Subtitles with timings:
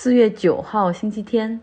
[0.00, 1.60] 四月九号星期天，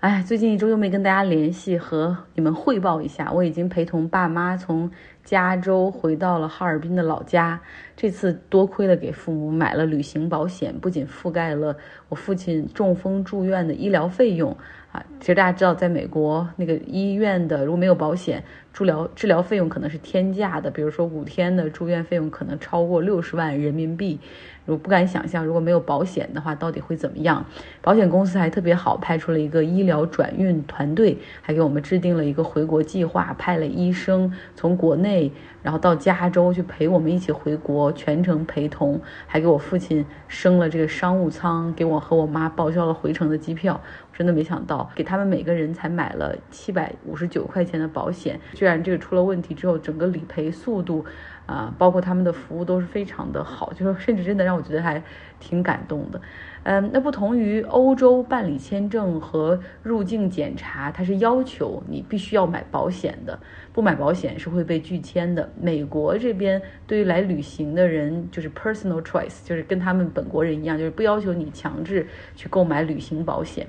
[0.00, 4.90] 哎，最近一周又没跟大家联系，和你们汇报一下，我已经陪同爸妈从
[5.22, 7.60] 加州回到了哈尔滨的老家。
[7.94, 11.76] 这次多亏了给父母买了旅行保险，不仅覆盖了
[12.08, 14.56] 我父亲中风住院的医疗费用。
[14.94, 20.70] 啊，其实大家知道，在美国那个医院的如果没有保险，治疗治疗费用可能是天价的。
[20.70, 24.20] 比如说五天的住院费用可能超过六十万人民币，
[24.66, 27.44] 我不敢想象如果没有保险的话到底会怎么样。
[27.82, 35.32] 保险公司还特别好，派出了一个医疗转运团队，还给我们制定了一个回国计划，派了医生从国内
[35.64, 43.80] 然后到加州去陪我们一起回国，全程陪同，还给我父亲升了这个商务舱，给我和我妈报销了回程的机票。
[44.16, 51.04] 真的没想到，给他们每个人才买了七百五十九块钱的保险，居然这个出了问题之后，整个理赔速度，
[51.46, 55.02] 啊，包括他们的服务都是非常的好，就是甚至真的让我觉得还
[55.40, 56.20] 挺感动的。
[56.62, 63.38] 嗯，那不同于欧洲办理签证和入境检查，它是要求你必须要买保险的，
[63.70, 65.50] 不买保险是会被拒签的。
[65.60, 73.66] 美国这边对于来旅行的人就是 personal choice，就是跟他们本国人一样，就是不要求你强制去购买旅行保险。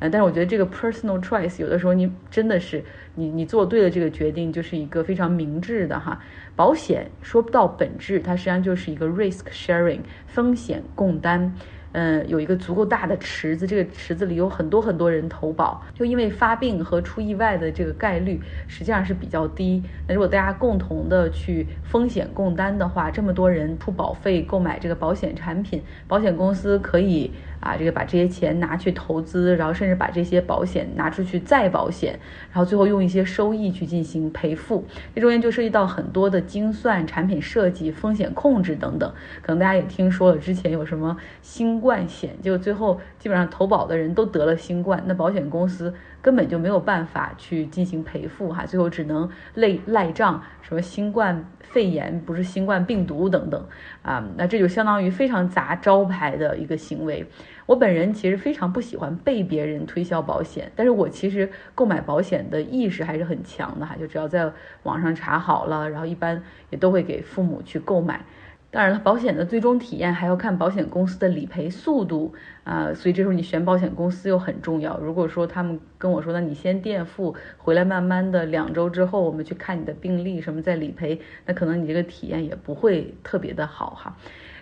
[0.00, 2.84] 呃，但是我觉得这个 personal choice 有的时候你真的是
[3.16, 6.20] 你你做对了这个决定，就是一个非常明智的哈。
[6.54, 11.52] 保险说不到本质，它实际上就是一个 risk sharing 风险共担。
[11.92, 19.82] 嗯，有一个足够大的池子，这个池子里有很多很多人投保，就因为发病和出意外的这个概率实际上是比较低。
[20.06, 27.32] 那如果大家共同的去风险共担的话，这么多人出保费购买这个保险产品，保险公司可以。
[27.60, 32.18] 啊，这个把这些钱拿去投资，然后甚至把这些保险拿出去再保险，
[32.52, 34.84] 然后最后用一些收益去进行赔付。
[35.14, 39.12] 这中间就涉及到很多的精算、产品设计、风险控制等等。
[39.42, 53.66] 可能大家也听说了，之前有什么新冠险，就最后基本上投保的人都得了新冠，那保险公司根本就没有办法去进行赔付哈，最后只能赖赖账，什么新冠肺炎不是新冠病毒等等
[54.02, 57.26] 啊，那这就相当于非常砸招牌的一个行为。
[57.66, 64.50] 我本人其实非常不喜欢被别人推销保险，但是我其实购买保险的意识还是很强的哈，就只要在
[64.84, 68.24] 网上查好了，然后一般也都会给父母去购买。
[68.70, 72.34] 当然了，保险的最终体验还要看保险公司的理赔速度
[72.64, 74.98] 啊，所以这时候你选保险公司又很重要。
[74.98, 84.14] 如果说他们跟我说，那你先垫付，回来慢慢的两周之后我们去看你的病历什么再理赔，那可能你这个体验也不会特别的好哈。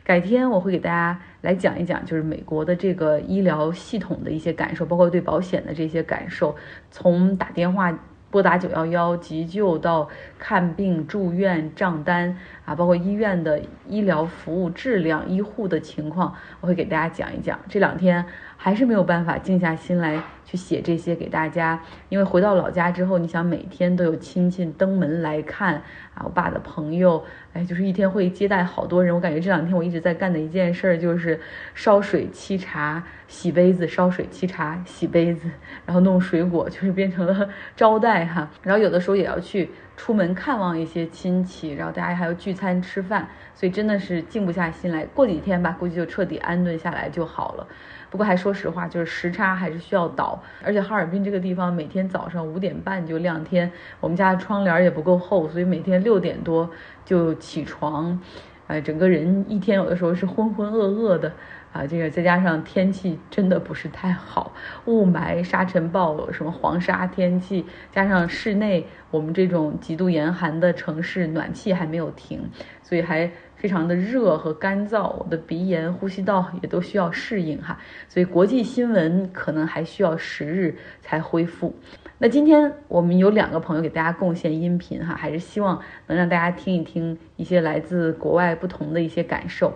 [0.04, 6.54] 改天我会给大家来讲一讲，就是美国的这个医疗系统的一些感受，包括对保险的这些感受，
[6.92, 7.98] 从打电话
[8.36, 12.36] 拨打九幺幺急救到看病住院账单
[12.66, 13.58] 啊，包括医院的
[13.88, 17.58] 医疗服务质量、医护的情况，我会给大家讲一讲。
[17.66, 18.22] 这两天
[18.56, 20.22] 还是没有办法静下心来。
[20.48, 25.74] 去写这些给大家，因为回到老家之后，你想每天都有亲戚登门来看
[26.14, 29.12] 啊，我爸的朋友，哎，就是一天会接待好多人。
[29.12, 31.40] 我感觉这两天我一直在干的一件事就是
[31.74, 35.50] 烧水沏茶、洗杯子，烧水沏茶、洗杯子，
[35.84, 38.48] 然后弄水果，就是变成了 招待哈。
[38.62, 45.04] 然后有的时候也要去出门看望一些亲戚，然后大家还要聚餐吃饭，所以真的是静不下心来。
[45.06, 47.66] 过几天吧，估计就彻底安顿下来就好了。
[48.08, 53.70] 不过还说实话，就是时差还是需要倒，而且哈尔滨这个地方每天早上五点半就亮天，
[54.00, 56.70] 我们家的窗帘也不够厚，所以每天六点多
[57.04, 58.20] 就起床，
[58.68, 61.32] 哎，整个人一天有的时候是浑浑噩噩的
[61.76, 61.86] 啊。
[61.86, 64.52] 这个再加上天气真的不是太好，
[64.86, 72.50] 雾霾、沙尘暴，什么黄沙天气，加上室内我们这种极度严寒的城市，暖气还没有停，
[72.82, 73.30] 所以还。
[73.56, 81.74] 非常的热和干燥，我的鼻炎、呼吸道也都需要适应哈，所以国际新闻可能还需要十日才恢复。
[82.18, 89.72] 那今天我们有两个朋友给大家贡献音频哈，还是希望能让大家听一听一些来自国外不同的一些感受。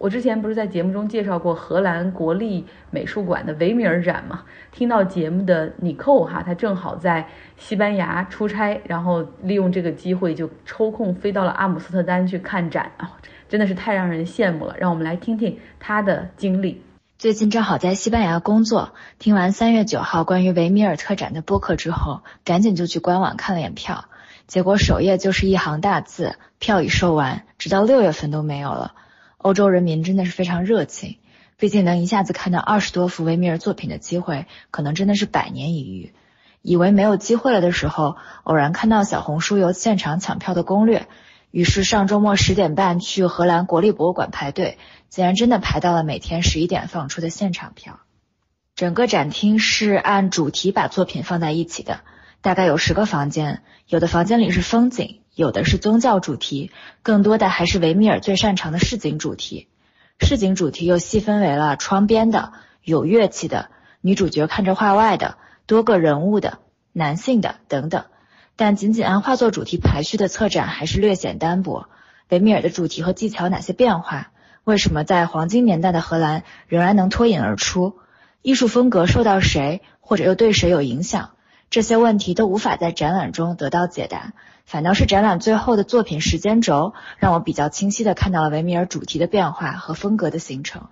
[0.00, 4.44] 我之前不是在节目中介绍过荷兰国立美术馆的维米尔展吗？
[4.72, 7.28] 听到节目的尼寇哈，他正好在
[7.58, 14.74] 西班牙出差，然后利用这个机会就抽空飞到了阿姆斯特丹去看展啊，真的是太让人羡慕了。
[14.78, 16.82] 让我们来听听他的经历。
[17.18, 24.06] 最近正好在西班牙工作，听完三月九号关于维米尔特展的播客之后，赶紧就去官网看了眼票，
[24.46, 28.94] 结果首页就是一行大字：票已售完，直到六月份都没有了。
[29.42, 31.16] 欧洲人民真的是非常热情，
[31.56, 36.12] 毕竟能一下子看到二十多幅维米尔作品的机会，可能真的是百年一遇。
[36.60, 41.08] 以为没有机会了的时候，偶然看到小红书有现场抢票的攻略，
[41.50, 44.76] 于是上周末十点半去荷兰国立博物馆排队，
[45.08, 48.00] 竟然真的排到了每天十一点放出的现场票。
[48.74, 52.00] 整个展厅是按主题把作品放在一起的，
[52.42, 56.70] 大概有十个房间，有的房间里是风景，有的是宗教主题，
[57.02, 59.68] 更多的还是维米尔最擅长的市井主题。
[60.18, 65.36] 市井主题又细分为了窗边的、有乐器的、女主角看着画外的、
[65.66, 66.58] 多个人物的、
[66.92, 68.04] 男性的等等。
[68.56, 71.88] 但仅仅按画作主题排序的策展还是略显单薄。
[72.28, 74.32] 维米尔的主题和技巧哪些变化？
[74.64, 77.98] 为什么在黄金年代的荷兰仍然能脱颖而出？
[78.42, 81.30] 艺术风格受到谁或者又对谁有影响？
[81.70, 84.32] 这些问题都无法在展览中得到解答，
[84.70, 90.90] 反倒是展览最后的作品时间轴，让我比较清晰的看到了维米尔主题的变化和风格的形成。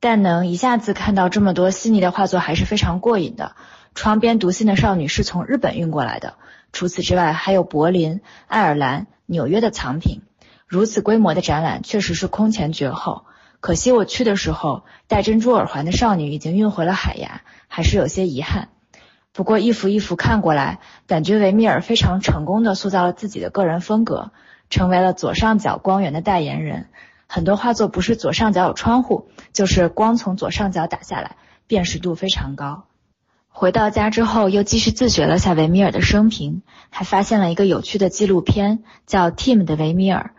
[0.00, 3.54] 但能一下子看到这么多细腻的画作还是非常过瘾的。
[3.94, 6.36] 窗边读信的少女是从日本运过来的，
[6.72, 10.22] 除此之外还有柏林、爱尔兰、纽约的藏品。
[10.66, 13.26] 如此规模的展览确实是空前绝后。
[13.60, 18.70] 可惜我去的时候，戴珍珠耳环的少女已经运回了海牙，还是有些遗憾。
[19.40, 24.32] 不过一幅一幅看过来，感觉维米尔非常成功的塑造了自己的个人风格，
[24.68, 26.88] 成为了左上角光源的代言人。
[27.26, 32.84] 很多画作不是左上角有窗户，就是光从左上角打下来，辨识度非常高。
[33.48, 36.60] 回到家之后，又继续自学了下维米尔的生平，
[36.90, 40.32] 还发现了一个有趣的纪录片，叫《Tim 的维米尔》。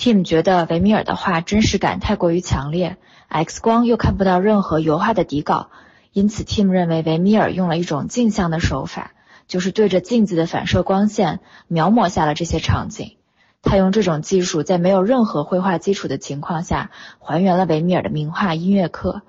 [0.00, 5.70] Tim 觉得维米尔的画真实感太过于强烈，X 光又看不到任何油画的底稿，
[6.14, 9.12] 因此 Tim 认为维米尔用了一种镜像的手法，
[9.48, 13.16] 就是对着镜子的反射光线描摹下了这些场景。
[13.62, 19.22] 他用这种技术，在没有任何绘画基础的情况下，还原了维米尔的名画《音乐课》。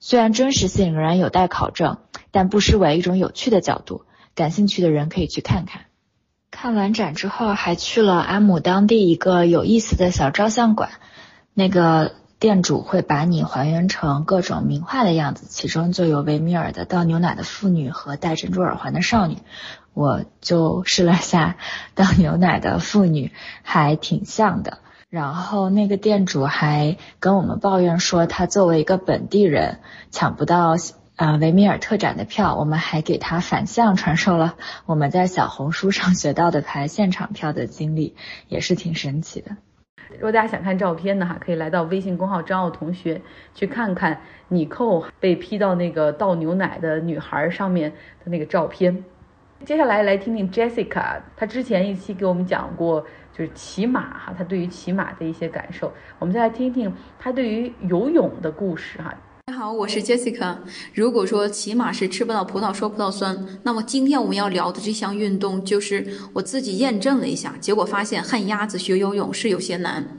[0.00, 1.98] 虽然真实性仍然有待考证，
[2.32, 4.04] 但不失为一种有趣的角度。
[4.34, 5.82] 感兴趣的人可以去看看。
[6.50, 10.90] 看完展之后，还去了阿姆当地一个有意思的小照相馆。
[11.54, 12.12] 那个
[12.42, 19.38] 店主会把你还原成各种名画的样子，其中就有维米尔的倒牛奶的妇女和戴珍珠耳环的少女。
[19.94, 21.56] 我就试了下
[21.94, 23.30] 倒牛奶的妇女，
[23.62, 24.78] 还挺像的。
[25.08, 29.78] 然后那个店主还跟我们抱怨说，他作为一个本地人，
[30.10, 30.74] 抢不到。
[31.14, 34.56] 啊，维米尔特展的票，我们还给他反向传授了
[34.86, 38.16] 我们在小红书上学到的排现场票的经历，
[38.48, 39.58] 也是挺神奇的。
[40.14, 43.20] 如果大家想看照片的哈，可以来到微信公号张奥同学
[43.54, 47.90] 去看看你扣被批到那个倒牛奶的女孩上面
[48.24, 49.04] 的那个照片。
[49.64, 53.00] 接下来来听听 Jessica，她之前一期给我们讲过
[53.32, 55.92] 就是骑马哈，她对于骑马的一些感受。
[56.18, 59.14] 我们再来听听她对于游泳的故事哈。
[59.52, 60.56] 大家好，我是 Jessica。
[60.94, 70.18] 如果说骑马是吃不到葡萄说葡萄酸，那么今天我们要聊的这项运动，就是我自己验证了一下，结果发现旱鸭子学游泳是有些难，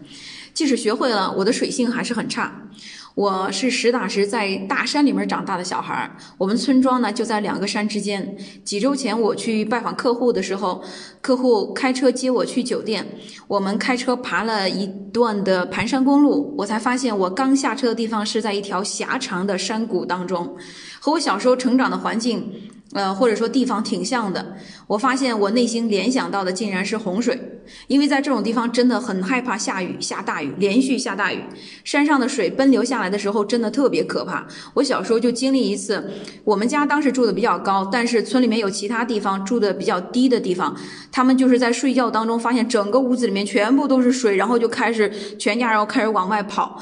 [0.53, 2.69] 即使学会了，我的水性还是很差。
[3.15, 8.35] 我是实打实在大山里面长大的小孩儿，我们村庄呢就在两个山之间。
[8.63, 10.83] 几周前我去拜访客户的时候，
[11.21, 13.05] 客户开车接我去酒店，
[13.47, 20.57] 我们开车爬了一段的盘山公路，我才发现我刚下车的地方是在一条狭长的山谷当中，
[20.99, 22.51] 和我小时候成长的环境。
[22.93, 24.55] 呃，或者说地方挺像的，
[24.85, 27.52] 我发现我内心联想到的竟然是洪水，
[27.87, 31.41] 因为在这种地方真的很害怕下雨，下大雨，连续下大雨，
[31.83, 34.45] 山上的水奔流下来的时候真的特别可怕。
[34.75, 36.11] 我小时候就经历一次，
[36.43, 40.75] 我们家当时住的比较高，但是村里面有其他地方住的比较低的地方，
[41.11, 46.81] 他们就是在睡觉当中发现整个屋子里面全部都是水，然后就开始全家然后开始往外跑。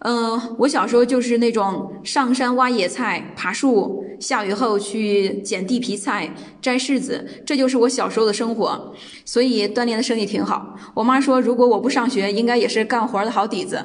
[0.00, 10.76] 嗯，我小时候就是那种上山挖野菜、爬树，下雨后去捡地皮菜、摘柿子，这就是我小时候的生活，所以锻炼的身体挺好。
[10.94, 13.84] 我妈说，如果我不上学，应该也是干活的好底子。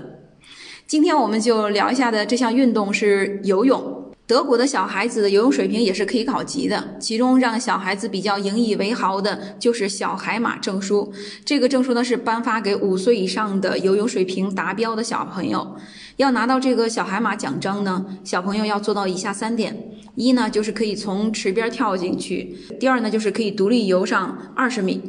[0.85, 4.02] 今天我们就聊一下的这项运动是游泳。
[4.25, 11.11] 德国的小孩子的游泳水平也是可以考级的，其中让小孩子比较引以为豪的就是小海马证书。
[11.43, 15.75] 这个证书呢是颁发给五岁以上的游泳水平达标的小朋友。
[16.15, 19.77] 要拿到这个小海马奖章呢，小朋友要做到以下三点：
[20.15, 25.01] 一呢就是可以从池边跳进去；第二呢就是可以独立游上二十米；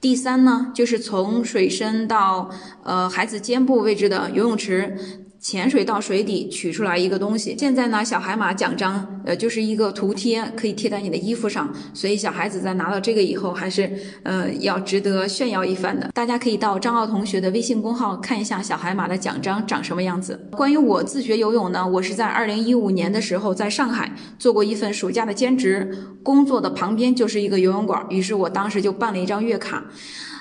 [0.00, 2.50] 第三呢就是从水深到
[2.82, 4.98] 呃孩子肩部位置的游泳池。
[5.40, 7.56] 潜水到水底取出来一个东西。
[7.58, 11.72] 现在呢，小海马奖章，呃，就是一个图贴，可以贴在你的衣服上。
[11.94, 13.90] 所以小孩子在拿到这个以后，还是
[14.22, 16.10] 呃要值得炫耀一番的。
[16.12, 20.38] 大家可以到张奥同学的微信公号看一下小海马的奖章长什么样子。
[20.52, 25.90] 关于我自学游泳呢，我是在二零一五年的时候在上海做过一份暑假的兼职，
[26.22, 29.82] 工作的旁边就是一个游泳馆，于是我当时就办了一张月卡。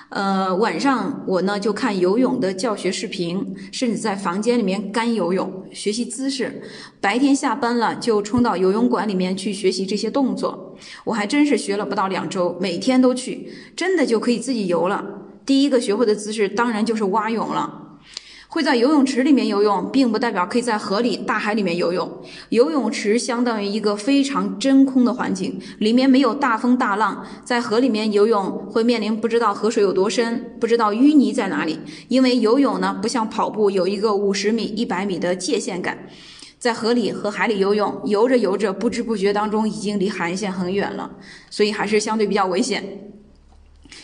[0.09, 6.63] 呃，晚上我呢就看游泳的教学视频，甚至在房间里面干游泳，学习姿势。
[6.99, 10.75] 白天下班了就冲到游泳馆里面去学习这些动作。
[11.03, 15.05] 我还真是学了不到两周，每天都去，真的就可以自己游了。
[15.45, 17.88] 第一个学会的姿势当然就是蛙泳了。
[18.51, 22.11] 会在游泳池里面游泳，并不代表可以在河里、大海里面游泳。
[22.49, 27.23] 游泳池相当于一个非常真空的环境，里面没有大风大浪。
[27.45, 31.79] 在河里面游泳会面临不知道河水有多深，不知道淤泥在哪里。
[32.07, 36.07] 因为游泳呢，不像跑步有一个五十米、一百米的界限感。
[36.57, 41.11] 在河里和海里游泳，游着游着，不知不觉当中已经离海岸线很远了，
[41.51, 43.08] 所以还是相对比较危险。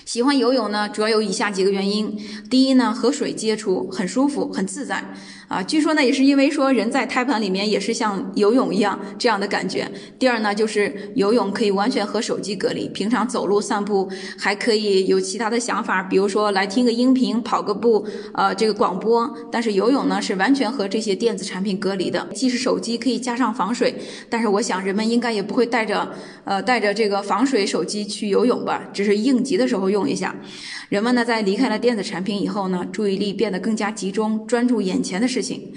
[0.06, 2.18] 喜欢游泳呢，主要有以下几个原因。
[2.50, 5.14] 第一呢，和水接触很舒服，很自在。
[5.48, 9.88] 啊，据说呢，也是因为说人在胎盘里面也是像游泳一样这样的感觉。
[10.18, 19.32] 第二呢，就是游泳可以完全和手机隔离，平常走路散步还可以有其他的想法，比如说来听个音频、跑个步，呃，这个广播。
[19.52, 22.28] 但是游泳呢是完全和这些电子产品隔离的。
[22.34, 23.96] 即使手机可以加上防水，
[24.30, 26.12] 但是我想人们应该也不会带着，
[26.44, 28.82] 呃，带着这个防水手机去游泳吧？
[28.92, 30.36] 只是应急的时候用一下。
[30.90, 35.74] 人们呢，在离开了电子产品以后呢，注意力变得更加集中，专注眼前的事事情。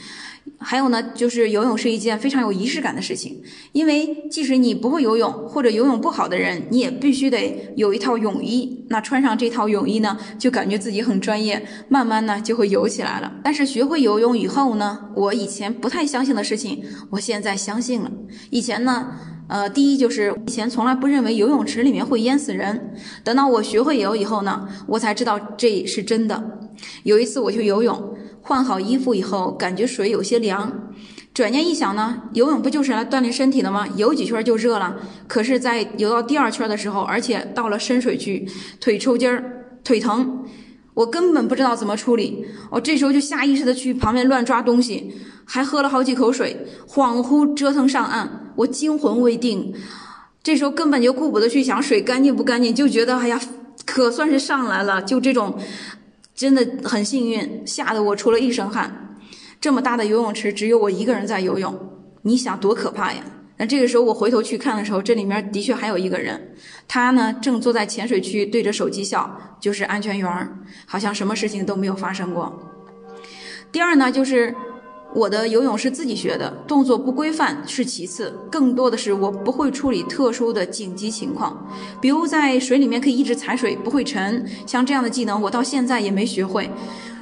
[0.59, 8.87] 还有呢，就是游泳是一件非常有仪式感的事情，因为即使你不会游泳或者游泳不好的人，你也必须得有一套泳衣。
[8.89, 13.31] 那穿上这套泳衣呢，就感觉自己很专业，慢慢呢就会游起来了。
[13.45, 18.11] 但是学会游泳以后呢，我以前不太相信的事情，我现在相信了。
[18.51, 19.09] 以前呢。
[19.51, 22.93] 呃，第一就是以前从来不认为游泳池里面会淹死人，
[23.25, 26.59] 等到我学会游以后呢，我才知道这是真的。
[27.05, 30.91] 有一次我去游泳，换好衣服以后，感觉水有些凉，
[31.35, 33.87] 转念一想呢，游泳不就是来锻炼身体的吗？
[33.97, 34.97] 游几圈就热了。
[35.27, 38.49] 可是，在游到第二圈的时候，而且到了深水区，
[38.81, 40.45] 腿抽筋儿，腿疼。
[40.95, 45.15] 我根本不知道怎么处理，我这时候就下意识的去旁边乱抓东西，
[45.45, 49.73] 还喝了好几口水，恍惚折腾上岸，我惊魂未定，
[50.43, 53.41] 这时候根本就顾不得去想水干净不干净，就觉得哎呀，
[53.87, 55.57] 可算是上来了，就这种，
[56.39, 59.19] 真的很幸运，吓得我出了一身汗。
[59.61, 61.77] 这么大的游泳池，只有我一个人在游泳，
[62.23, 63.21] 你想多可怕呀？
[63.57, 66.55] 那这个时候我回头去看的时候，这里面的确还有一个人，
[66.87, 70.49] 他呢正坐在浅水区对着手机笑，就是安全员，
[70.87, 72.57] 好像什么事情都没有发生过。
[73.73, 74.55] 第二呢，就是
[75.15, 81.67] 我的游泳是自己学的，动作不规范是其次，更多的是我不会处理特殊的紧急情况，
[82.01, 86.71] 比如在水里面可以一直踩水不会沉，像这样的技能我到现在也没学会。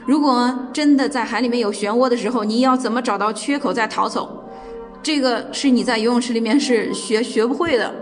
[0.05, 4.45] 如果真的在海里面有漩涡的时候，你要怎么找到缺口再逃走？
[5.03, 7.95] 这个是你在游泳池里面是学学不会的，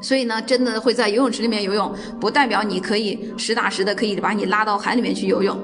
[0.00, 1.90] 所以呢，真的会在游泳池里面游泳，
[2.20, 5.58] 不代表你可以实打实的可以把你拉到海里面去游泳。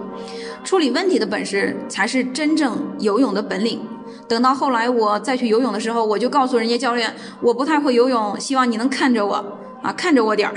[0.65, 3.81] 处理问题的本事才是真正游泳的本领。
[4.27, 9.59] 等到后来我再去游泳的时候，我就告诉人家教练，我不太会游泳，希望你能看着我。
[9.81, 10.55] 啊，看着我点儿，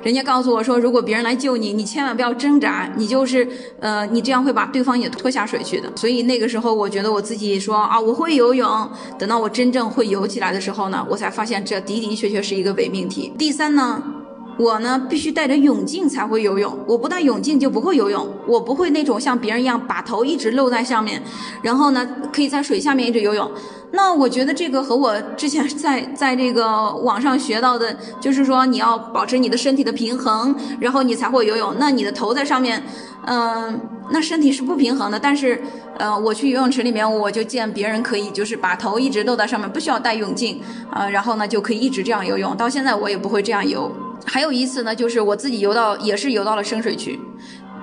[0.00, 3.44] 人家告诉我说，如果别人来救你，你千万不要挣扎，你就是，
[3.80, 5.90] 呃，你这样会把对方也拖下水去的。
[5.96, 8.88] 所以那个时候，我觉得我自己说啊，我会游泳。
[9.18, 13.32] 等到我真正会游起来的时候呢，我才发现这的的确确是一个伪命题。
[13.36, 14.19] 第三呢。
[14.60, 18.28] 我呢必须带着泳镜才会游泳，我不带泳镜就不会游泳。
[18.46, 21.22] 我不会那种像别人一样把头一直露在上面，
[21.62, 23.50] 然后呢可以在水下面一直游泳。
[23.92, 31.74] 那我觉得这个和我之前在 在这个网上学到的，就是说你要保持你的身体的平衡，然后你才会游泳。
[31.78, 32.82] 那你的头在上面，
[33.24, 35.18] 嗯，那身体是不平衡的。
[35.18, 35.62] 但是，
[35.96, 42.54] 呃，我去游泳池里面，我就见别人可以就是把头一直露在上面，不需要戴泳镜，啊，然后呢就可以一直这样游泳。
[42.54, 43.90] 到现在我也不会这样游。
[44.24, 47.18] 还有一次呢，就是我自己游到，也是游到了深水区，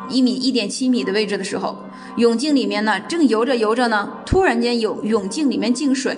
[0.09, 1.77] 一米一点七米的位置的时候，
[2.17, 6.17] 泳镜里面呢，正游着游着呢，突然间有泳镜里面进水，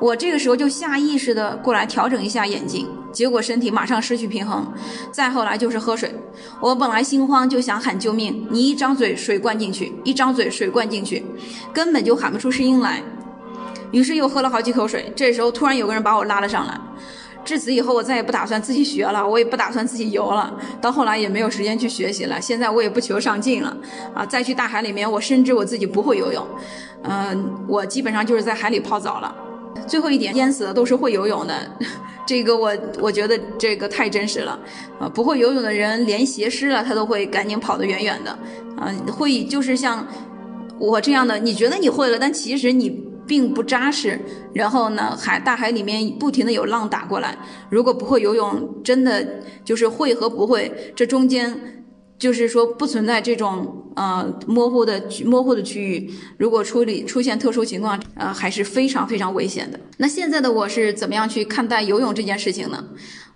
[0.00, 4.72] 我这个时候就下意识的过来调整一下眼睛，结果身体马上失去平衡，
[5.10, 6.14] 再后来就是喝水，
[6.60, 11.24] 我本来心慌就想喊救命，你一张嘴水灌进去，一张嘴水灌进去，
[11.72, 13.02] 根本就喊不出声音来，
[13.90, 16.80] 于是又喝了好几口水，这时候突然有个人把我拉了上来。
[17.48, 20.52] 至此以后，我再也不打算自己学了，我也不打算自己游了。
[20.82, 22.38] 到后来也没有时间去学习了。
[22.38, 23.74] 现在我也不求上进了，
[24.14, 26.46] 啊，再去大海里面，我深知我自己不会游泳。
[27.04, 29.34] 嗯，我基本上就是在海里泡澡了。
[29.86, 31.54] 最后一点，淹死的都是会游泳的，
[32.28, 34.60] 这个我我觉得这个太真实了。
[35.00, 38.30] 啊，不会游泳的人连鞋湿了他都会赶紧跑得远远的。
[38.76, 40.06] 啊，会就是像
[40.78, 43.07] 我这样的，你觉得你会了，但其实你。
[43.28, 44.18] 并不扎实，
[44.54, 47.36] 然后呢，海大海里面不停的有浪打过来。
[47.68, 51.77] 如果不会游泳，真的就是会和不会，这中间
[52.18, 59.78] 就是说不存在这种呃模糊的模糊的区域，如果处理出现特殊情况，呃还是非常非常危险的。
[59.98, 62.84] 那现在的我是怎么样去看待游泳这件事情呢？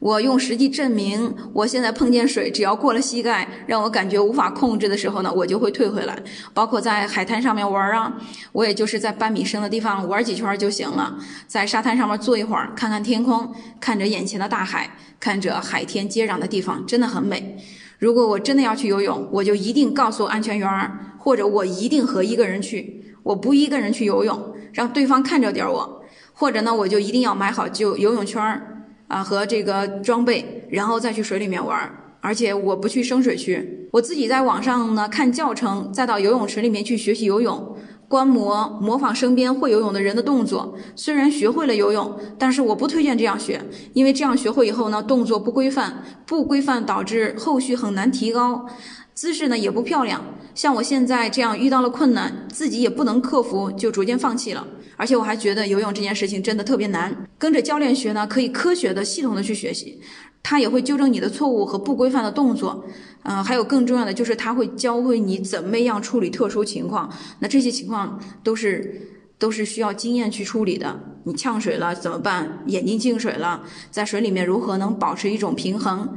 [0.00, 6.18] 我用实际证明，我现在碰见水，只要过了膝盖，让我感觉无法控制的时候呢，我就会退回来。
[6.52, 8.12] 包括在海滩上面玩啊，
[8.50, 17.64] 我也就是在半米深的地方玩几圈就行了，在沙滩上面坐一会儿，看看天空，看着眼前的大海，看着海天接壤的地方，真的很美。
[18.02, 28.86] 如果我真的要去游泳，我就一定告诉安全员儿，或者我一定和一个人去，我不一个人去游泳，让对方看着点我，或者呢，我就一定要买好就游泳圈儿。
[29.06, 37.76] 啊，和这个装备，然后再去水里面玩儿，而且我不去深水区，我自己在网上呢看教程，再到游泳池里面去学习游泳，
[38.12, 40.76] 观摩模仿身边会游泳的人的动作。
[40.94, 43.64] 虽然学会了游泳，但是我不推荐这样学，
[43.94, 48.66] 因为这样学会以后呢，动作不规范，不规范导致后续很难提高。
[49.14, 50.22] 姿势呢也不漂亮，
[50.54, 54.66] 像我现在这样遇到了困难，自己也不能克服，就逐渐放弃了。
[54.98, 59.98] 而且我还觉得游泳这件事情真的特别难，跟着教练学呢，可以科学的、系统的去学习，
[60.42, 62.84] 他也会纠正你的错误和不规范的动作。
[63.22, 67.10] 嗯，还有更重要的就是他会教会你怎么样处理特殊情况。
[67.38, 71.00] 那这些情况都是都是需要经验去处理的。
[71.24, 72.64] 你呛水了怎么办？
[72.66, 76.16] 眼睛进水了，在水里面如何能保持一种平衡？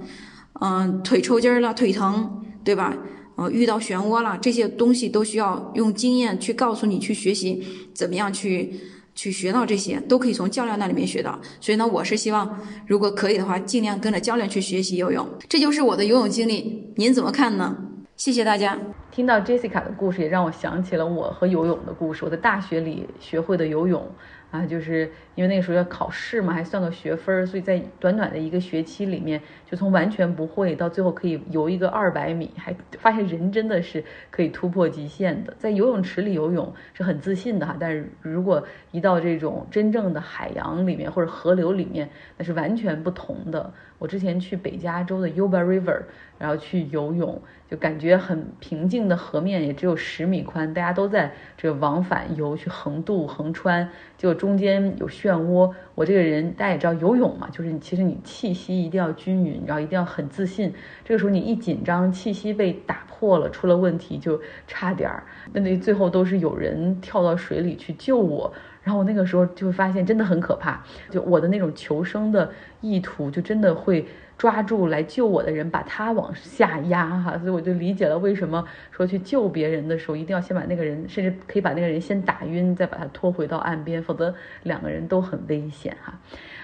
[0.61, 2.41] 嗯，腿抽筋了，腿疼。
[2.65, 2.97] 对吧？
[3.35, 8.73] 呃，遇到漩涡了，这些东西都需要用经验去告诉你去学习，怎么样去
[9.15, 11.39] 去学到这些，都可以从教练那里面学到。
[11.59, 15.27] 所以呢，我是希望，如果可以的话，尽量跟着教练去学习游泳。
[15.49, 17.75] 这就是我的游泳经历，您怎么看呢？
[18.17, 18.77] 谢谢大家。
[19.11, 22.23] 听到 Jessica 的故事，也让我想起了我和游泳的故事。
[22.23, 24.05] 我在大学里学会的游泳。
[24.55, 35.53] 啊，就是因为那个时候要考试嘛，还算个学分儿，所以在短短的一个学期里面，就从完全不会到最后可以游一个二百米，还发现人真的是可以突破极限的。
[35.57, 43.73] 在游泳池里游泳是很自信的哈，但是如果一到这种真正的海洋里面或者河流里面，那是完全不同的。
[44.05, 46.03] 我之前去北加州的 Yuba River，
[46.37, 55.73] 然后去游泳，就感觉很平静的河面也只有十米宽，大家都在这个往返游去横渡横穿，就中间有漩涡。
[55.95, 60.71] 我这个人大家也知道游泳嘛，就是你其实你气息一定要均匀，然后一定要很自信。
[61.03, 65.23] 这个时候你一紧张，气息被打破了，出了问题就差点儿。
[65.51, 68.53] 那那最后都是有人跳到水里去救我。
[68.85, 74.05] 然后我那个时候就会发现真的很可怕，就我的那种求生的意图，就真的会
[74.37, 77.35] 抓住来救我的人，把他往下压哈。
[77.39, 86.19] 所以我就理解了为什么说去救别人的时候，一定要先把那个人，甚至可以把那个人先打晕，再把他拖回到岸边，否则两个人都很危险哈。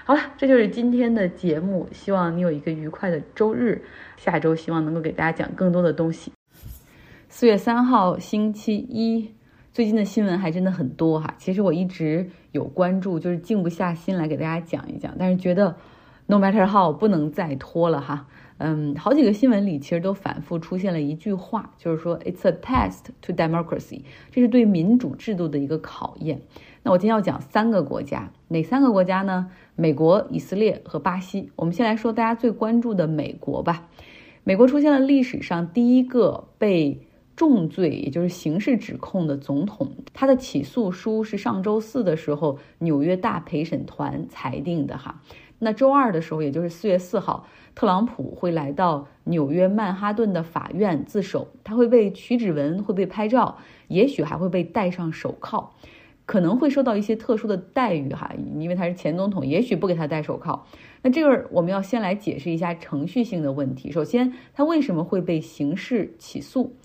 [0.06, 3.82] 好了，这就是今天的节目，希望你有一个愉快的周日，
[4.16, 6.32] 下周希望能够给大家讲更多的东西。
[7.30, 9.41] 四月三号星期一。
[9.74, 15.78] 最近的新闻还真的很多哈，其实我一直有关注，就是静不下心来给大家讲一讲，但是觉得
[16.26, 18.28] no matter how 不能再拖了哈。
[18.58, 26.42] 嗯，好几个新闻里其实都反复出现了一句话，就是说 it's a test to democracy，这是对民主制度的一个考验。
[26.84, 29.50] 那我今天要讲三个国家，哪三个国家呢？
[29.78, 31.50] 美国、以色列和巴西。
[31.56, 33.88] 我们先来说大家最关注的美国吧。
[34.44, 45.22] 美国出现了历史上第一个被重罪，也就是刑事指控的总统，他的起诉书是上周四的时候纽约大陪审团裁定的哈。
[45.64, 55.70] 那周二的时候，也就是四月四号，特朗普会来到纽约曼哈顿的法院自首，他会被取指纹，会被拍照，也许还会被戴上手铐，
[56.26, 60.66] 可能会受到一些特殊的待遇哈，因为他是前总统，也许不给他戴手铐。
[61.04, 63.92] 那这个我们要先来解释一下程序性的问题。
[63.92, 66.76] 首先，他为什么会被刑事起诉？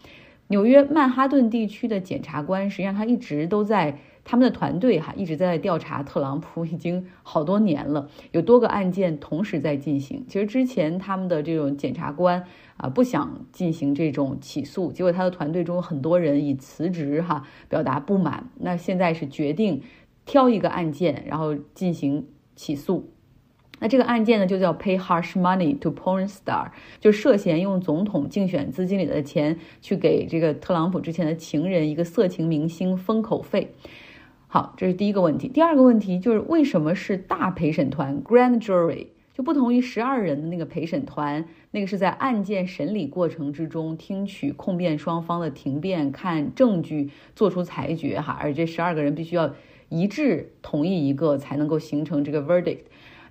[0.48, 10.24] 纽约曼哈顿地区的检察官，实际上他一直都在他们的团队哈，一直在调查特朗普，已经好多年了，有多个案件同时在进行。
[10.28, 12.44] 其实之前他们的这种检察官
[12.76, 18.48] 啊，不想进行这种起诉，结果他的团队中很多人以辞职哈表达不满。
[18.60, 19.82] 那现在是决定
[20.24, 23.10] 挑一个案件，然后进行起诉。
[23.78, 33.72] 那这个案件呢，就叫 Pay Harsh Money to Porn Star，就涉嫌用总统竞选资金里的钱去给这个特朗普之前的情人一个色情明星封口费。
[34.48, 35.48] 好，这是第一个问题。
[35.48, 49.52] 第二个问题就是为什么是大陪审团 Grand Jury 就不同于十二人的那个陪审团，那个是在案件审理过程之中听取控辩双方的庭辩，看证据做出裁决哈，而这十二个人必须要
[49.90, 52.78] 一致同意一个才能够形成这个 verdict。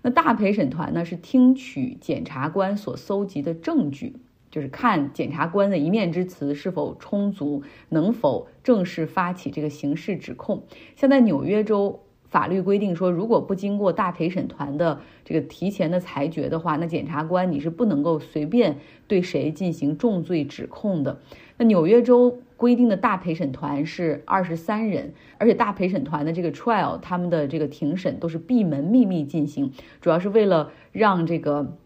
[0.05, 4.17] 那大陪审团呢，是听取检察官所搜集的证据，
[4.51, 10.61] 就是看检察官的一面之词是否充足，能否正式发起这个刑事指控。
[10.95, 12.01] 像在纽约州。
[12.27, 21.21] 法律规定说，如果不经过大陪审团的这个提前的裁决的话，那检察官你是不能够随便对谁进行重罪指控的。
[21.55, 31.77] 那纽约州规定的大陪审团是二十三人，而且大陪审团的这个 trial，他们的这个庭审都是闭门秘密进行，主要是为了让这个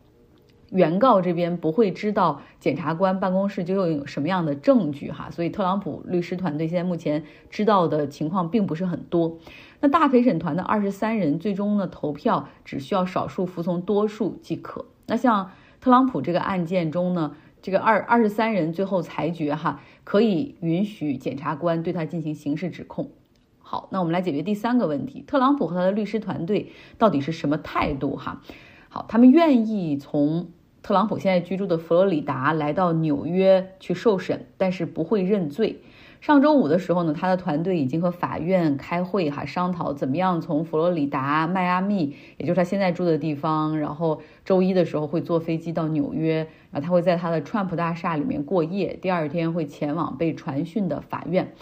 [0.71, 5.31] 原告这边不会知道检察官办公室究竟有什么样的证据哈。
[5.31, 9.39] 所以特朗普律师团队现在目前知道的情况并不是很多。
[9.81, 14.85] 那大陪审团的二十三人最终呢投票只需要少数服从多数即可。
[15.07, 15.51] 那像
[15.81, 23.11] 特朗普这个案件中呢，这个二二十三人最后裁决哈，可以允许检察官对他进行刑事指控。
[23.59, 28.41] 好，那我们来解决第三个问题：特朗普和他的律师团队到底是什么态度哈？
[28.89, 30.49] 好，他们愿意从
[30.81, 35.81] 特朗普现在居住的佛罗里达来到纽约去受审，但是不会认罪。
[36.21, 51.53] 上周五的时候呢，他的团队已经和法院开会哈，商讨怎么样从佛罗里达、迈阿密，也就是他现在住的地方，然后周一的时候会坐飞机到纽约，然后他会在他的川普大厦里面过夜，第二天会前往被传讯的法院，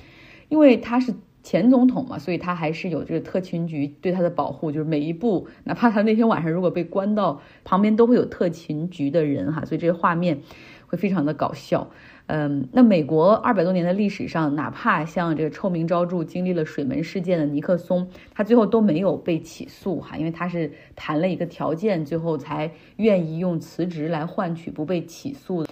[0.50, 10.40] 因为他是前总统嘛，所以他还是有这个特勤局对他的保护，就是每一步，哪怕他那天晚上如果被关到旁边，都会有特勤局的人哈，所以这个画面
[10.88, 11.90] 会非常的搞笑。
[12.28, 25.66] 嗯，那美国二百多年的历史上，哪怕像这个臭名昭著、经历了水门事件的尼克松，他最后都没有被起诉哈，因为他是谈了一个条件，最后才愿意用辞职来换取不被起诉。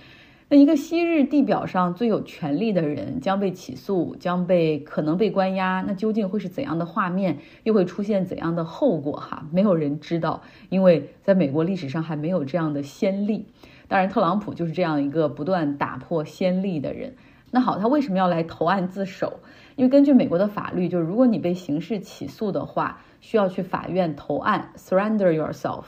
[0.48, 7.38] 那一个昔日地表上最有权力的人将被起诉，将被可能被关押，那究竟会是怎样的画面？
[7.63, 9.13] 又会出现怎样的后果？
[9.13, 13.48] 哈，没有人知道，因为在美国历史上还没有这样的先例。
[13.88, 17.15] 当然，特朗普就是这样一个不断打破先例的人。
[17.52, 19.39] 那好，他为什么要来投案自首？
[19.76, 25.84] 因为根据美国的法律，就是如果你被刑事起诉的话，需要去法院投案，surrender yourself。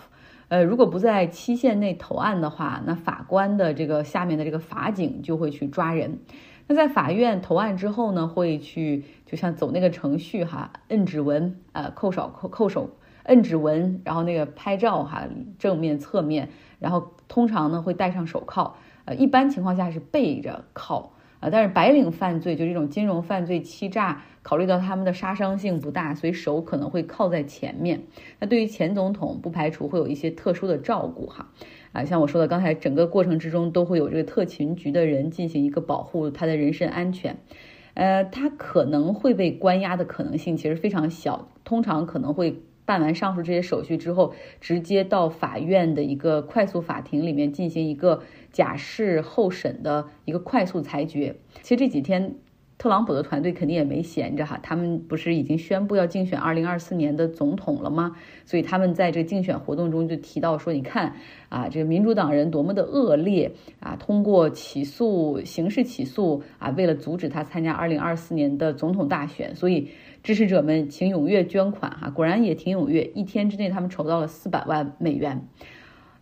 [0.50, 6.20] 呃，如果不在期限内投案的话，那法官的这个下面的这个法警就会去抓人。
[6.68, 12.92] 那在法院投案之后呢，会去就像走那个程序哈，摁指纹，呃，扣手扣扣手。
[13.24, 15.28] 摁指纹，然后那个拍照哈，
[15.60, 16.48] 正面、侧面，
[16.80, 28.04] 然后通常呢会戴上手铐，呃，一般情况下是背着铐，呃，但是白领犯罪就这种金融犯罪、欺诈，考虑到他们的杀伤性不大，所以手可能会靠在前面。
[28.40, 31.52] 那对于前总统，不排除会有一些特殊的照顾哈，
[31.92, 37.38] 啊，像我说的刚才，整个过程之中都会有这个特勤局的人进行一个保护他的人身安全，
[37.94, 42.62] 呃，他可能会被关押的可能性其实非常小，通常可能会。
[42.88, 51.36] 办完上述这些手续之后，直接到法院的一个快速法庭里面进行一个假释候审的一个快速裁决。
[51.62, 52.34] 其实这几天。
[52.80, 58.16] 特朗普的团队肯定也没闲着哈，他们不是已经宣布要竞选二零二四年的总统了吗？
[58.46, 61.16] 所以他们在这个竞选活动中就提到说，你看
[61.50, 69.90] 啊，这个民主党人多么的恶劣啊，通过起诉、刑事起诉啊，为了阻止他参加二零二四年的总统大选，所以
[70.24, 75.48] 支持者们请踊跃捐款哈，果然也挺踊跃，一天之内他们筹到了四百万美元。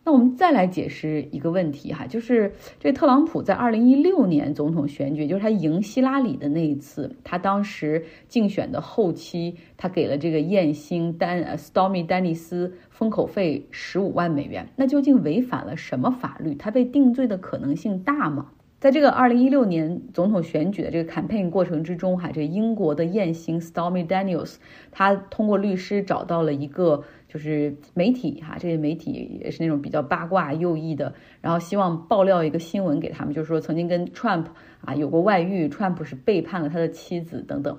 [0.08, 16.54] 那我们再来解释一个问题哈，就是这特朗普在二零一六年总统选举，就是他赢希拉里的那一次，他当时竞选的后期，他给了这个艳星丹呃 Stormy 丹尼斯封口费十五万美元，那究竟违反了什么法律？
[16.54, 18.52] 他被定罪的可能性大吗？
[18.80, 24.58] 在这个二零一六年总统选举的这个 campaign 过程之中哈，这英国的艳星 Stormy Daniels，
[24.92, 27.04] 他通过律师找到了一个。
[27.28, 34.46] 就是媒体哈，这些媒体也是那种比较八卦右翼的，然后希望爆料一个新闻给他们，就是说曾经跟 Trump
[34.80, 37.78] 啊有过外遇，Trump 是背叛了他的妻子等等，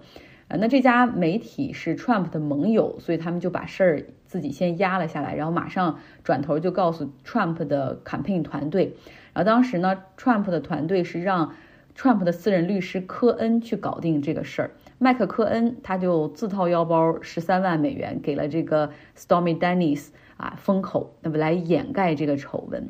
[0.49, 8.95] 啊，那这家媒体是 Trump 的盟友，所以他们就把事儿自己先压了下来，然后马上转头就告诉 Trump 的 campaign 团队，
[9.37, 11.53] 然后当时呢，Trump 的团队是让
[11.95, 14.71] Trump 的私人律师科恩去搞定这个事儿。
[14.97, 22.89] 麦克科恩他就自掏腰包十三万美元给了这个 Stormy Daniels 啊封口，那么来掩盖这个丑闻。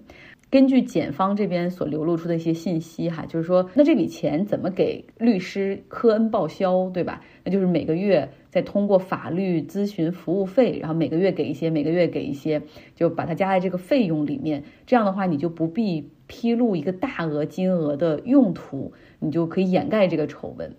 [0.49, 7.21] 根据检方这边所流露出的一些信息哈，就是说那这笔钱怎么给律师科恩报销，对吧？
[7.43, 12.63] 那就是每个月再通过法律咨询服务费，然后每个月给一些，每个月给一些，
[12.95, 14.63] 就把它加在这个费用里面。
[14.87, 20.75] 这样的话，你就不必披露一个大额金额的用途，你就可以掩盖这个丑闻。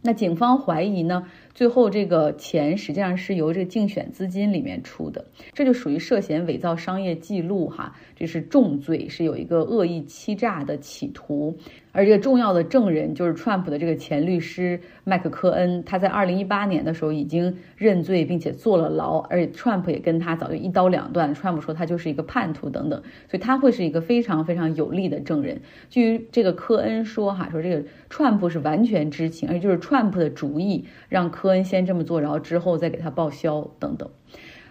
[0.00, 11.58] 那警方怀疑呢，最后这个钱实际上是由这个竞选资金里面出的，这就属于涉嫌伪造商业记录哈，这是重罪，是有一个恶意欺诈的企图。
[11.92, 25.60] 而这个重要的证人就是 Trump 的这个前律师麦克科恩，他在二零一八年的时候已经认罪并且坐了牢，而且 Trump 也跟他早就一刀两断，Trump 说他就是一个叛徒等等，所以他会是一个非常非常有力的证人。
[25.88, 34.08] 据这个科恩说哈，说这个 Trump 是完全知情，而且就是 Trump 的主意让科恩先这么做，然后之后再给他报销等等。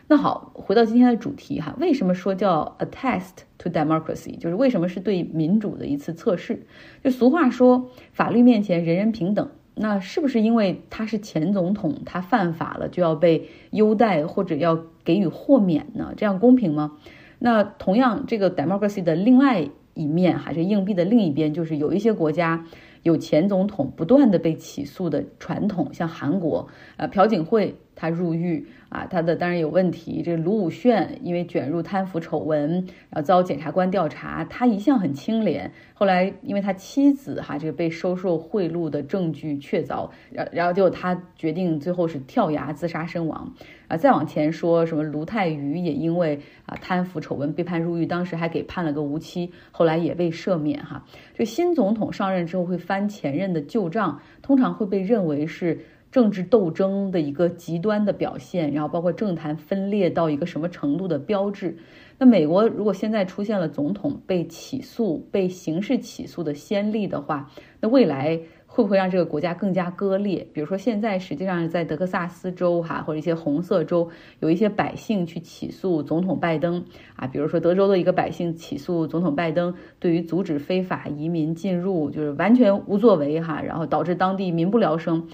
[0.10, 4.38] 那好，回到今天的主题哈，为什么说叫 a test to democracy？
[4.38, 6.66] 就是为什么是对民主的一次测试？
[7.04, 9.50] 就俗话说，法律面前人人平等。
[9.80, 16.14] 那是不是因为他是前总统，他犯法了就要被优待或者要给予豁免呢？
[16.16, 16.94] 这样公平吗？
[17.38, 22.66] 那同样，这个 democracy 的另外一面，还是硬币的另一边，就是有一些国家
[23.04, 28.66] 有前总统不断的被起诉的传统，像韩国，呃，朴槿惠他入狱。
[28.90, 30.22] 啊，他的当然有问题。
[30.24, 32.72] 这卢武铉因为卷入贪腐丑闻，
[33.10, 34.46] 然后遭检察官调查。
[34.46, 43.54] 他一向很清廉，后来因为他妻子哈这个被收受贿赂的证据确凿，然然后就他决定最后是跳崖自杀身亡。
[43.90, 51.04] 啊，再往前说什么卢泰愚也因为啊贪腐丑闻被判入狱，当时还给判了个无期，后来也被赦免哈。
[51.36, 55.78] 这新总统上任之后会翻前任的旧账，通常会被认为是。
[56.18, 61.78] 政治斗争的一个极端的表现，然后包括政坛分裂到一个什么程度的标志。
[62.18, 70.48] 那美国如果现在出现了总统被起诉、被刑事起诉的先例的话，那未来会不会让这个国家更加割裂？
[70.54, 76.84] 比如说现在实际上在德克萨斯州哈或者一些红色州，有一些百姓去起诉总统拜登
[77.16, 85.28] 啊，比如说德州的一个百姓起诉总统拜登，对于阻止非法移民进入就是完全无作为哈，然后导致当地民不聊生。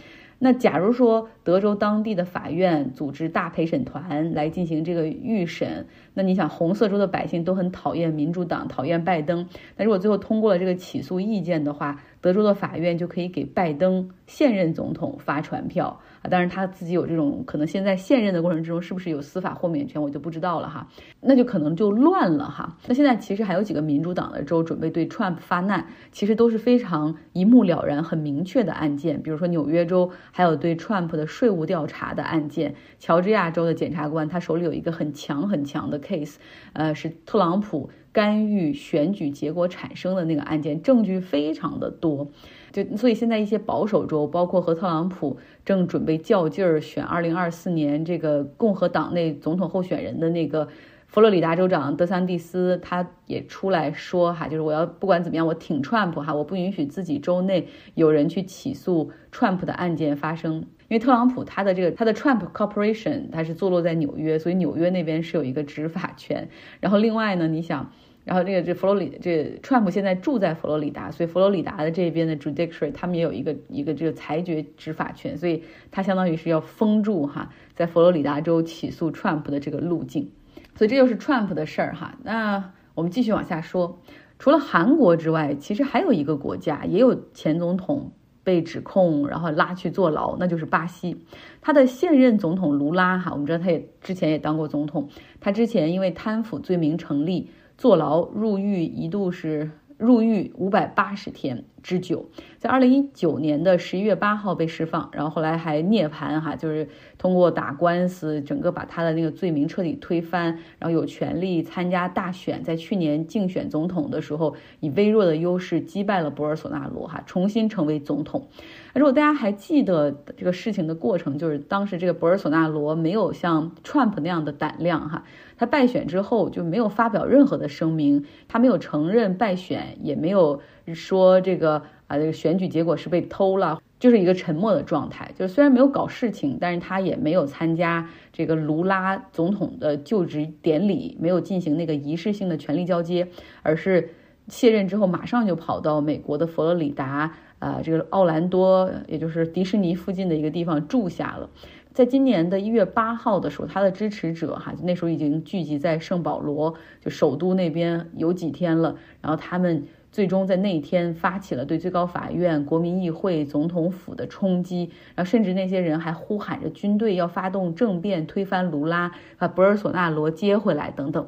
[0.44, 9.48] 那假如说德州当地的法院组织大陪审团来进行这个预审，那你想红色州的百姓都很讨厌民主党，讨厌拜登。
[9.78, 16.02] 那如果最后通过了这个起诉意见的话，德州的法院就可以给拜登现任总统发传票。
[16.24, 20.88] 啊，当然他自己有这种可能，现在现任的过程之中是不是有司法豁免权，我就不知道了哈。
[21.22, 22.78] 那就可能就乱了哈。
[22.88, 29.22] 那现在其实还有几个民主党的州准备对 Trump 发难，其实都是非常一目了然、很明确的案件。
[29.22, 36.36] 比如说纽约州还有对 Trump 的税务调查的案件，乔治亚州的检察官他手里有一个很强很强的 case，
[36.72, 42.30] 呃，是特朗普干预选举结果产生的那个案件，证据非常的多。
[42.74, 50.68] 就所以现在一些保守州，包括和特朗普正准备较劲儿选二零二四年这个共和党内总统候选人的那个
[51.06, 66.50] 佛罗里达州长德桑蒂斯，他也出来说哈，就是我要不管怎么样，我挺 Trump 哈，我不允许自己州内有人去起诉 Trump 的案件发生，因为特朗普他的这个他的 Trump Corporation 他是坐落在纽约，所以纽约那边是有一个执法权。
[66.80, 67.92] 然后另外呢，你想。
[68.26, 80.32] 然后这个这佛罗里这 Trump 现在住在佛罗里达，所以佛罗里达的这边的 judiciary 他们也有一个一个这个裁决执法权，所以他相当于是要封住哈，在佛罗里达州起诉 Trump 的这个路径，
[80.74, 82.18] 所以这就是 Trump 的事儿哈。
[82.24, 84.00] 那我们继续往下说，
[84.40, 88.10] 除了韩国之外，其实还有一个国家也有前总统
[88.42, 91.18] 被指控，然后拉去坐牢，那就是巴西。
[91.60, 95.10] 他的现任总统卢拉哈，我们知道他也之前也当过总统，
[95.42, 97.50] 他之前因为贪腐罪名成立。
[97.78, 118.48] 坐牢入狱一度是入狱五百八十天之久，在二零一九年的十一月八号被释放，然后后来还涅槃哈，就是通过打官司，整个把他的那个罪名彻底推翻，然后有权利参加大选，在去年竞选总统的时候，以微弱的优势击败了博尔索纳罗哈，重新成为总统。
[118.94, 125.24] 如果大家还记得这个事情的过程，就是当时这个博尔索纳罗没有像 Trump 那样的胆量哈。
[125.58, 130.62] 他败选之后就没有发表任何的声明，他没有承认败选，也没有
[130.94, 135.32] 说这个啊这个选举结果是被偷了，就是一个沉默的状态。
[135.38, 143.28] 就是虽然没有搞事情，但是他也没有参加这个卢拉总统的就职典礼，没有进行那个仪式性的权力交接，
[143.62, 144.10] 而是
[144.50, 151.50] 卸任之后马上就跑到美国的佛罗里达啊这个奥兰多，也就是迪士尼附近的一个地方住下了。
[151.94, 158.96] 在今年的一月八号的时候，他的支持者哈，那时候已经聚集在圣保罗，就首都那边有几天了。
[159.22, 171.28] 然后他们最终在那一天发起了对最高法院、国民议会、总统府的冲击，然后甚至那些人还呼喊着军队要发动政变，推翻卢拉，把博尔索纳罗接回来等等。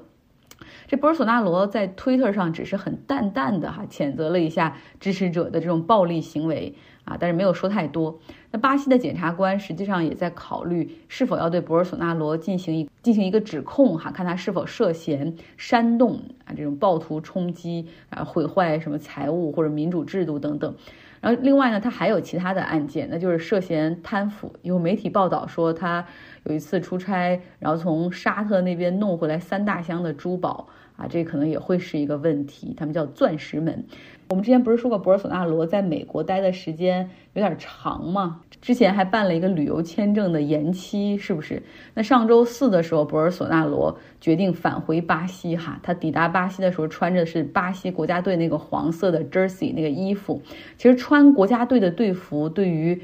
[0.88, 6.76] 这博尔索纳罗在推特上只是很淡淡的哈谴责了一下支持者的这种暴力行为。
[7.06, 8.20] 啊，但是没有说太多。
[8.52, 16.16] 那巴西的检察官实际上也在考虑是否要对博尔索纳罗进行一进行一个指控哈，看他是否涉嫌煽动
[16.46, 20.76] 啊这种暴徒冲击啊毁坏什么财物或者民主制度等等。
[21.22, 24.54] 然后另外呢，他还有其他的案件，那就是涉嫌贪腐。
[24.62, 26.06] 有媒体报道说他
[26.44, 30.68] 有一次出差，然后从沙特那边弄回来三大箱的珠宝。
[30.96, 32.74] 啊，这可能也会是一个问题。
[32.78, 33.86] 他们叫钻石门。
[34.28, 38.42] 我们之前不是说过博尔索纳罗在美国待的时间有点长吗？
[38.60, 41.62] 之前还办了一个旅游签证的延期，是不是？
[41.94, 45.56] 那上周四的时候，博尔索纳罗决定返回巴西。
[45.56, 50.42] 哈，他抵达巴西的时候穿着是巴西国家队那个黄色的 jersey 那个衣服。
[50.78, 53.00] 其实穿国家队的队服对于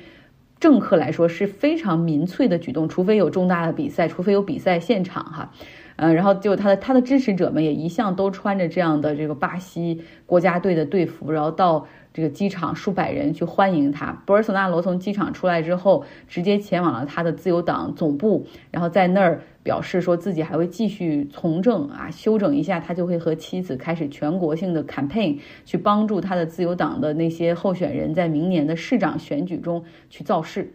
[0.59, 5.53] 政客来说是非常民粹的举动，除非有重大的比赛，除非有比赛现场哈。
[5.95, 14.11] 嗯，然后就他的他的支持者们也一向都穿着这样的这个巴西国家队的队服，然后到这个机场数百人去欢迎他。
[14.25, 30.73] 博尔索纳罗从机场出来之后，直接前往了他的自由党总部，然后在那儿表示说自己还会继续从政啊，休整一下，他就会和妻子开始全国性的 campaign，去帮助他的自由党的那些候选人在明年的市长选举中去造势。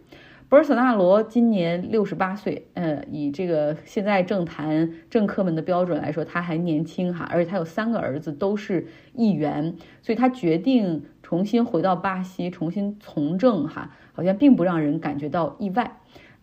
[0.49, 15.97] 博尔索纳罗今年六十八岁，呃，以这个现在政坛政客们的标准来说，他还年轻哈，而且他有三个儿子都是议员，所以他决定重新回到巴西，重新从政哈，好像并不让人感觉到意外。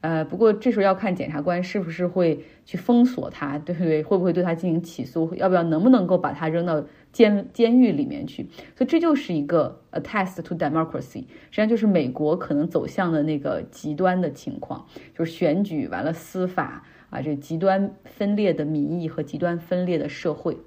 [0.04, 4.02] 呃，不过这时候要看检察官是不是会去封锁他，对不对？
[4.02, 5.34] 会不会对他进行起诉？
[5.34, 8.46] 要不要能不能够把他扔到监监狱里面去？
[8.76, 14.84] 所以这就是一个 a test to democracy，实际上就是美国可能走向的那个极端的情况，
[15.16, 20.58] 就是选举完了司法啊，这极端分裂的民意和极端分裂的社会。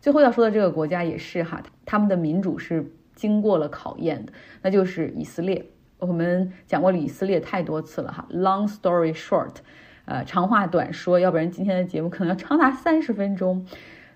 [0.00, 5.66] 最后要说的这个国家也是哈，他们的民主是经过了考验的，那就是以色列。
[6.06, 9.56] 我们讲过以色列太多次了哈，Long story short，
[10.04, 13.66] 呃，长话短说，要不然今天的节目可能要长达三十分钟。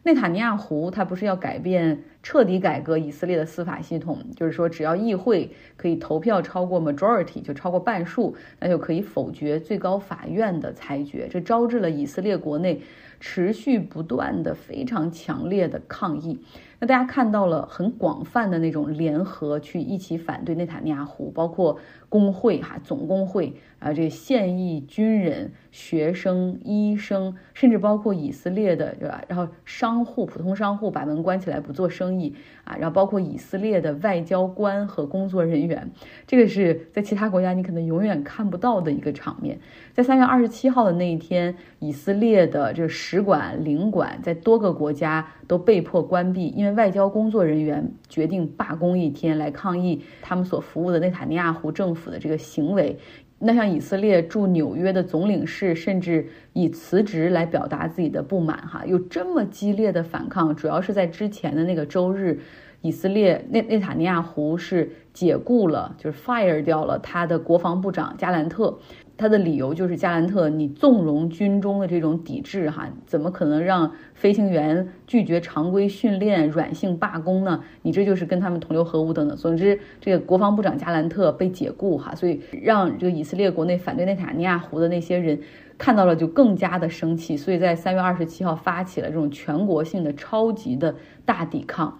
[0.05, 11.29] 内塔尼亚胡他不是要改变、彻底改革以色列的司法系统，就是说只要议会可以投票超过 majority，就超过半数，那就可以否决最高法院的裁决。
[11.29, 12.81] 这招致了以色列国内
[13.21, 16.41] 持续不断的非常强烈的抗议。
[16.81, 21.77] 那大家看到了很广泛的那种联合去一起反对内塔尼亚胡，包括
[22.09, 29.23] 工会哈总工会啊，这现役军人、学生、医生，甚至包括以色列的对吧？
[29.29, 35.91] 然后商户、普通商户把门关起来不做生意啊，然后包括以色列的外交官和工作人员，
[36.27, 39.59] 这个是在其他国家你可能永远看不到的一个场面。
[39.93, 52.97] 在三月二十七号的那一天，以色列的这个使馆、领馆在多个国家都被迫关闭，因为外交工作人员决定罢工一天来抗议他们所服务的内塔尼亚胡政府府的这个行为。
[53.41, 62.41] 那像以色列驻纽约的总领事甚至以辞职来表达自己的不满，哈，有这么激烈的反抗，主要是在之前的那个周日，
[62.81, 68.77] 以色列内内塔尼亚胡是解雇了，就是 fire 掉了他的国防部长加兰特。
[69.19, 77.65] 他的理由就是加兰特，你纵容军中的这种抵制，哈，怎么可能让飞行员拒绝常规训练、软性罢工呢？
[77.83, 79.37] 你这就是跟他们同流合污等等。
[79.37, 85.41] 总之，这个国防部长加兰特被解雇，哈，所以让这个以色列国内反对内塔尼亚胡的那些人
[85.77, 91.99] 看到了，就更加的生气，所以在三月二十七号发起了这种全国性的超级的大抵抗。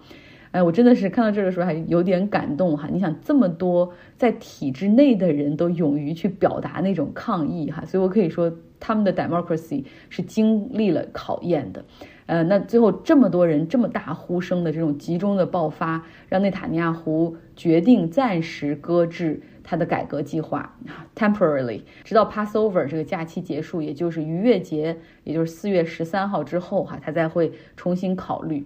[0.51, 2.87] 哎，我真的是看到这儿的时候还有点感动哈！
[2.91, 11.85] 你想这么多在体制内的人都勇于去表达那种抗议哈，所以我可以说他们的 democracy 是经历了考验的。
[12.25, 20.75] 呃，那最后这么多人这么大呼声的这种集中的爆发，让内塔尼亚胡决定暂时搁置他的改革计划
[21.15, 28.65] ，temporarily，直到 Passover 这个假期结束，也就是逾越节，也就是四月十三号之后哈，他再会重新考虑。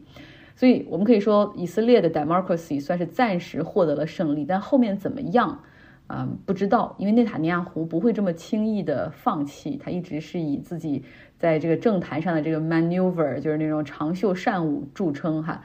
[0.55, 5.63] 所以，我们可以说，以色列的 democracy 算是暂时获得了胜利，但后面怎么样，
[6.05, 6.95] 啊，不知道。
[6.99, 11.03] 因为内塔尼亚胡不会这么轻易的放弃，他一直是以自己
[11.39, 15.63] 在这个政坛上的这个 maneuver，就是那种长袖善舞著称哈。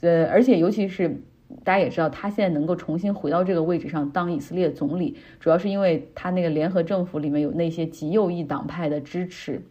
[0.00, 1.22] 呃，而且尤其是
[1.62, 9.62] 大家也知道，他现在能够重新回到这个位置上当以色列总理，主要是因为他那个联合政府里面有那些极右翼党派的支持，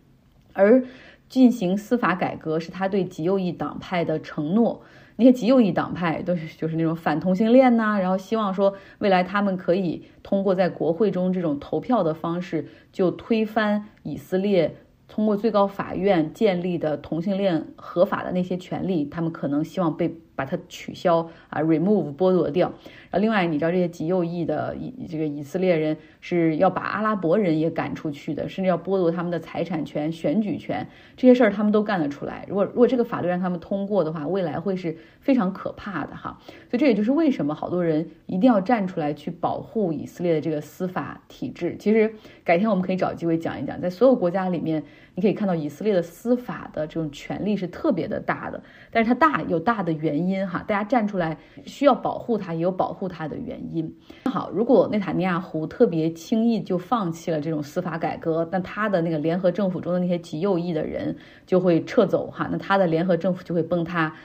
[0.53, 0.83] 而。
[1.29, 4.81] 进行司法改革是他对极右翼党派的承诺。
[5.15, 14.75] 那些极右翼党派都是 就是那种反同性恋呐，然后希望说未来他们可以通过在国会中这种投票的方式，就推翻以色列
[15.07, 20.19] 通过最高法院建立的同性恋合法的那些权利，他们可能希望被。
[20.39, 22.71] 把它取消啊，remove 剥夺掉。
[23.11, 30.87] 然后另外，你知道这些极右翼的以这个以色列人是要把阿拉伯人也赶出去的，甚至要剥夺他们的财产权、选举权，
[31.17, 32.45] 这些事儿他们都干得出来。
[32.47, 36.39] 如果如果这个法律让他们通过的话，未来会是非常可怕的哈。
[36.69, 41.75] 所以这也就是为什么好多人一定要站出来去保护以色列的这个司法体制。
[41.77, 42.13] 其实
[42.45, 44.83] 改天我们可以找机会讲一讲，在所有国家里面，
[45.19, 50.47] 你可以看到以色列的司法的这种权力是特别的大的，但是它大有大的原因。
[50.47, 53.93] 哈，大家站出来需要保护它，也有保护它的原因。
[54.23, 61.13] 好，如果内塔尼亚胡特别轻易就放弃了这种司法改革，那他的那个联合政府中的那些极右翼的人
[61.45, 64.15] 就会撤走哈，那他的联合政府就会崩塌，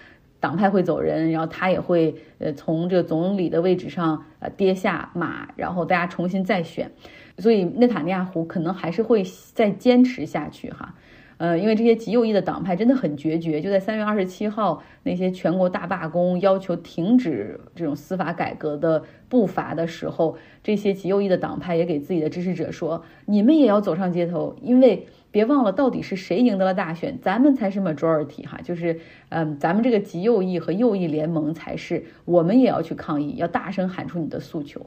[0.44, 6.90] 党派会走人，然后他也会呃从这个总理的位置上呃跌下马，然后大家重新再选。
[7.38, 9.24] 所以内塔尼亚胡可能还是会
[9.54, 10.94] 再坚持下去哈。
[11.38, 34.86] 呃，因为这些极右翼的党派真的很决绝，就在三月二十七号那些全国大罢工，要求停止这种司法改革的步伐的时候，这些极右翼的党派也给自己的支持者说：“你们也要走上街头，因为别忘了到底是谁赢得了大选，咱们才是 majority 哈，就是嗯，咱们这个极右翼和右翼联盟才是，我们也要去抗议，要大声喊出你的诉求。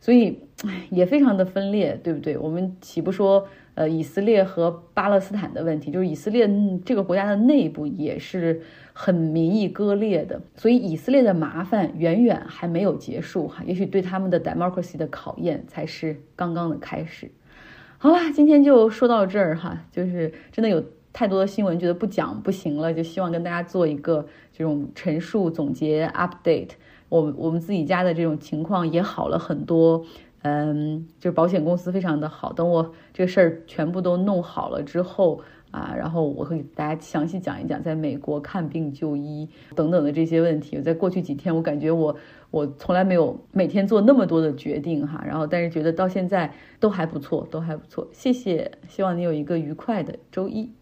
[0.00, 2.38] 所以，唉，也非常的分裂，对不对？
[2.38, 6.50] 我们岂不说？”呃，以色列和巴勒斯坦的问题，就是以色列
[6.84, 8.60] 这个国家的内部也是
[8.92, 17.30] 很民意割裂的，所以以色列的麻烦远远还没有结束哈，也许对他们的 democracy 的考验才是刚刚的开始。
[18.02, 20.82] 好啦，今天就说到这儿哈，就是真的有
[21.12, 26.70] 太多的新闻，觉得不讲不行了，就希望跟大家做一个这种陈述、总结、update。
[27.08, 30.04] 我我们自己家的这种情况也好了很多。
[30.42, 32.52] 嗯，就是保险公司非常的好。
[32.52, 35.40] 等我这个事儿全部都弄好了之后
[35.72, 40.80] 啊，然后我会给大家详细讲一讲在美国看病就医等等的这些问题。
[40.80, 42.16] 在过去几天，我感觉我
[42.50, 48.06] 我从来没有每天做那么多的决定哈，然后但是觉得到现在都还不错，都还不错。
[48.12, 50.72] 谢谢，希望你有一个愉快的周一。